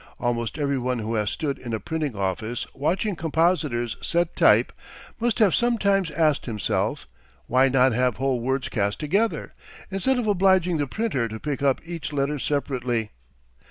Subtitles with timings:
[0.19, 4.73] Almost every one who has stood in a printing office watching compositors set type
[5.19, 7.07] must have sometimes asked himself,
[7.45, 9.53] why not have whole words cast together,
[9.91, 13.11] instead of obliging the printer to pick up each letter separately?